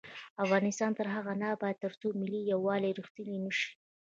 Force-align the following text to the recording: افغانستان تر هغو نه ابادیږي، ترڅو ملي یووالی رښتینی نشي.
افغانستان 0.43 0.91
تر 0.99 1.07
هغو 1.15 1.33
نه 1.41 1.47
ابادیږي، 1.55 1.81
ترڅو 1.83 2.07
ملي 2.21 2.41
یووالی 2.51 2.91
رښتینی 2.99 3.37
نشي. 3.45 3.69